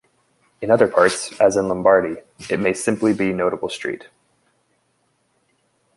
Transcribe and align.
In 0.61 0.71
other 0.71 0.87
parts, 0.87 1.31
as 1.39 1.55
in 1.55 1.67
Lombardy, 1.67 2.23
it 2.49 2.59
may 2.59 2.73
simply 2.73 3.13
be 3.13 3.29
a 3.29 3.33
notable 3.35 3.69
street. 3.69 4.07